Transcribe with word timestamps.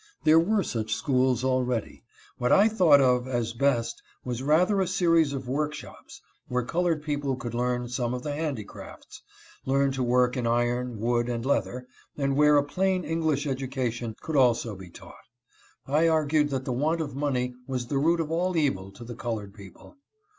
There 0.23 0.39
were 0.39 0.63
such 0.63 0.95
schools, 0.95 1.43
already. 1.43 2.01
What 2.39 2.51
I 2.51 2.67
thought 2.67 3.01
of 3.01 3.27
as 3.27 3.53
best 3.53 4.01
was 4.25 4.41
rather 4.41 4.81
a 4.81 4.87
series 4.87 5.31
of 5.31 5.47
workshops, 5.47 6.23
where 6.47 6.63
colored 6.63 7.03
people 7.03 7.35
could 7.35 7.53
learn 7.53 7.87
some 7.87 8.15
of 8.15 8.23
the 8.23 8.33
handicrafts, 8.33 9.21
learn 9.63 9.91
to 9.91 10.01
work 10.01 10.35
in 10.35 10.47
iron, 10.47 10.99
wood, 10.99 11.29
and 11.29 11.45
leather, 11.45 11.85
and 12.17 12.35
where 12.35 12.57
a 12.57 12.63
plain 12.63 13.03
English 13.03 13.45
education 13.45 14.15
could 14.21 14.35
also 14.35 14.75
be 14.75 14.89
taught. 14.89 15.27
I 15.85 16.07
argued 16.07 16.49
that 16.49 16.65
the 16.65 16.73
want 16.73 16.99
of 16.99 17.15
money 17.15 17.53
was 17.67 17.85
the 17.85 17.99
root 17.99 18.19
of 18.19 18.31
all 18.31 18.57
evil 18.57 18.89
to 18.93 19.03
the 19.03 19.13
colored 19.15 19.53
people. 19.53 19.97